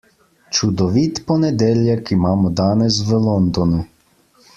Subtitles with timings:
[0.59, 3.83] Čudovit ponedeljek imamo danes v Londonu.